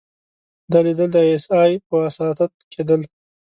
دا 0.71 0.79
ليدل 0.85 1.09
د 1.13 1.17
ای 1.25 1.29
اس 1.35 1.45
ای 1.61 1.71
په 1.87 1.93
وساطت 2.03 2.51
کېدل. 2.73 3.01